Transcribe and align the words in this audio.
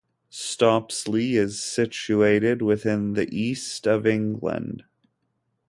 Stopsley 0.31 1.33
is 1.37 1.63
situated 1.63 2.63
within 2.63 3.13
the 3.13 3.29
East 3.31 3.85
of 3.85 4.07
England. 4.07 4.83